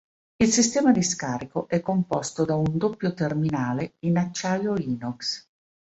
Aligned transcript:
Il 0.37 0.51
sistema 0.51 0.91
di 0.91 1.03
scarico 1.03 1.67
è 1.67 1.79
composto 1.79 2.43
da 2.43 2.55
un 2.55 2.75
doppio 2.75 3.13
terminale 3.13 3.97
in 3.99 4.17
acciaio 4.17 4.73
inox. 4.75 5.47